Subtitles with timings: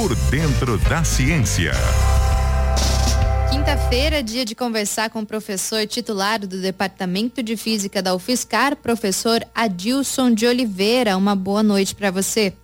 [0.00, 1.72] Por dentro da ciência.
[3.50, 9.46] Quinta-feira, dia de conversar com o professor titular do Departamento de Física da UFSCar, professor
[9.54, 11.18] Adilson de Oliveira.
[11.18, 12.54] Uma boa noite para você.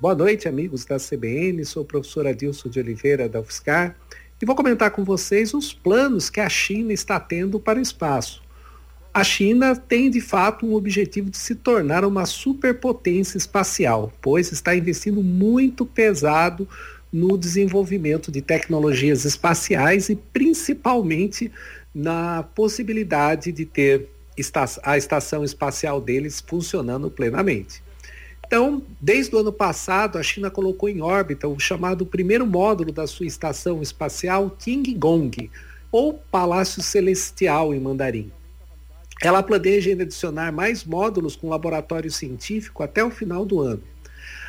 [0.00, 1.64] Boa noite, amigos da CBN.
[1.64, 3.96] Sou o professor Adilson de Oliveira da UFSCar
[4.40, 8.43] e vou comentar com vocês os planos que a China está tendo para o espaço.
[9.14, 14.74] A China tem de fato um objetivo de se tornar uma superpotência espacial, pois está
[14.74, 16.68] investindo muito pesado
[17.12, 21.52] no desenvolvimento de tecnologias espaciais e principalmente
[21.94, 24.08] na possibilidade de ter
[24.82, 27.84] a estação espacial deles funcionando plenamente.
[28.44, 33.06] Então, desde o ano passado, a China colocou em órbita o chamado primeiro módulo da
[33.06, 35.48] sua estação espacial Tiangong,
[35.92, 38.32] ou Palácio Celestial em mandarim.
[39.24, 43.82] Ela planeja adicionar mais módulos com laboratório científico até o final do ano.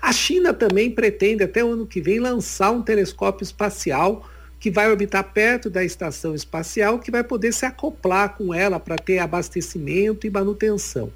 [0.00, 4.28] A China também pretende até o ano que vem lançar um telescópio espacial
[4.60, 8.96] que vai orbitar perto da estação espacial, que vai poder se acoplar com ela para
[8.96, 11.10] ter abastecimento e manutenção.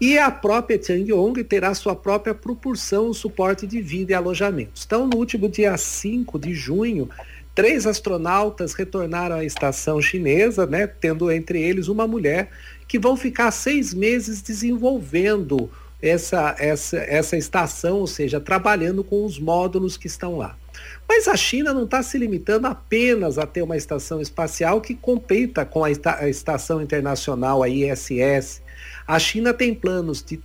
[0.00, 4.84] E a própria Tiangong terá sua própria propulsão, suporte de vida e alojamentos.
[4.86, 7.08] Então, no último dia 5 de junho,
[7.60, 12.48] três astronautas retornaram à estação chinesa, né, tendo entre eles uma mulher,
[12.88, 19.38] que vão ficar seis meses desenvolvendo essa, essa, essa estação, ou seja, trabalhando com os
[19.38, 20.56] módulos que estão lá.
[21.06, 25.66] Mas a China não está se limitando apenas a ter uma estação espacial que competa
[25.66, 28.62] com a, esta, a estação internacional, a ISS.
[29.06, 30.38] A China tem planos de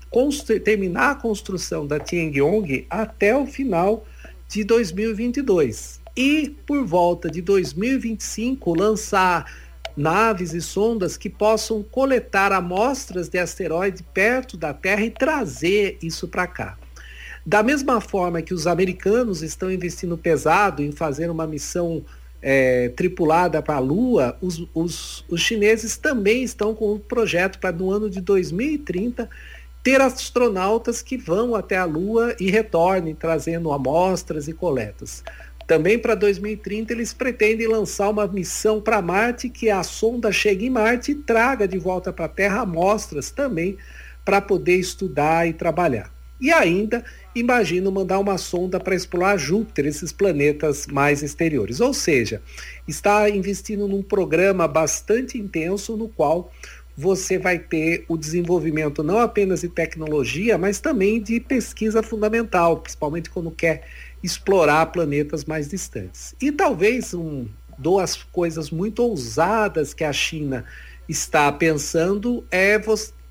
[0.59, 4.05] terminar a construção da Tiangong até o final
[4.47, 6.01] de 2022.
[6.15, 9.51] E por volta de 2025 lançar
[9.95, 16.27] naves e sondas que possam coletar amostras de asteroide perto da Terra e trazer isso
[16.27, 16.77] para cá.
[17.45, 22.03] Da mesma forma que os americanos estão investindo pesado em fazer uma missão
[22.41, 27.71] é, tripulada para a Lua, os, os, os chineses também estão com um projeto para
[27.71, 29.29] no ano de 2030
[29.85, 35.23] ter astronautas que vão até a Lua e retornem trazendo amostras e coletas.
[35.67, 40.71] Também para 2030 eles pretendem lançar uma missão para Marte que a sonda chegue em
[40.71, 43.77] Marte e traga de volta para a Terra amostras também
[44.25, 46.11] para poder estudar e trabalhar.
[46.41, 47.03] E ainda
[47.35, 51.79] imagino mandar uma sonda para explorar Júpiter, esses planetas mais exteriores.
[51.79, 52.41] Ou seja,
[52.87, 56.51] está investindo num programa bastante intenso no qual
[56.97, 63.29] você vai ter o desenvolvimento não apenas de tecnologia, mas também de pesquisa fundamental, principalmente
[63.29, 63.85] quando quer
[64.23, 66.33] explorar planetas mais distantes.
[66.41, 67.47] E talvez um,
[67.77, 70.63] duas coisas muito ousadas que a China
[71.07, 72.79] está pensando é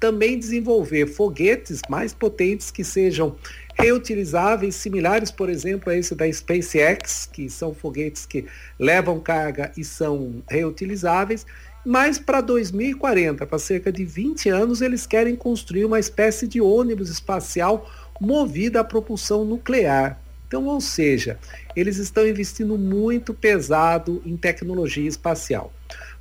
[0.05, 3.37] também desenvolver foguetes mais potentes que sejam
[3.75, 8.45] reutilizáveis, similares, por exemplo, a esse da SpaceX, que são foguetes que
[8.79, 11.47] levam carga e são reutilizáveis.
[11.87, 17.09] Mas para 2040, para cerca de 20 anos, eles querem construir uma espécie de ônibus
[17.09, 20.21] espacial movida a propulsão nuclear.
[20.47, 21.39] Então, ou seja,
[21.75, 25.73] eles estão investindo muito pesado em tecnologia espacial.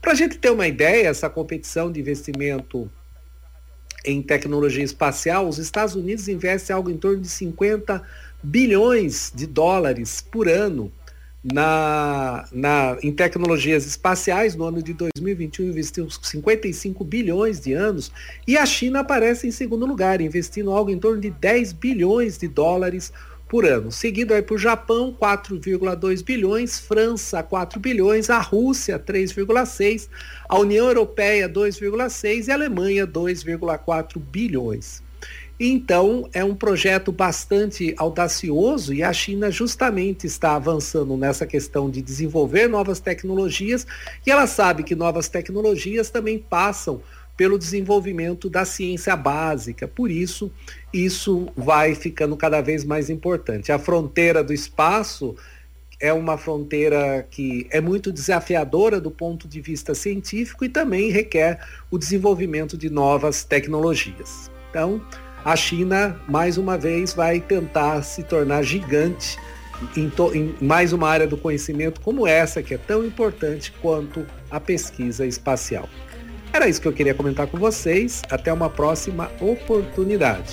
[0.02, 2.90] Para a gente ter uma ideia, essa competição de investimento
[4.04, 8.02] em tecnologia espacial, os Estados Unidos investem algo em torno de 50
[8.42, 10.92] bilhões de dólares por ano
[11.44, 14.56] na, na, em tecnologias espaciais.
[14.56, 18.12] No ano de 2021 investiu 55 bilhões de anos
[18.48, 22.48] e a China aparece em segundo lugar, investindo algo em torno de 10 bilhões de
[22.48, 23.92] dólares por ano.
[23.92, 30.10] Seguido aí por Japão, 4,2 bilhões, França, 4 bilhões, a Rússia, 3,6,
[30.50, 35.04] a União Europeia, 2,6 e a Alemanha, 2,4 bilhões.
[35.60, 42.02] Então, é um projeto bastante audacioso e a China justamente está avançando nessa questão de
[42.02, 43.86] desenvolver novas tecnologias
[44.26, 47.02] e ela sabe que novas tecnologias também passam
[47.44, 49.86] pelo desenvolvimento da ciência básica.
[49.86, 50.50] Por isso,
[50.94, 53.70] isso vai ficando cada vez mais importante.
[53.70, 55.36] A fronteira do espaço
[56.00, 61.60] é uma fronteira que é muito desafiadora do ponto de vista científico e também requer
[61.92, 64.50] o desenvolvimento de novas tecnologias.
[64.70, 65.06] Então,
[65.44, 69.38] a China, mais uma vez, vai tentar se tornar gigante
[69.98, 74.62] em, em, mais uma área do conhecimento como essa, que é tão importante quanto a
[74.62, 75.90] pesquisa espacial.
[76.54, 78.22] Era isso que eu queria comentar com vocês.
[78.30, 80.52] Até uma próxima oportunidade.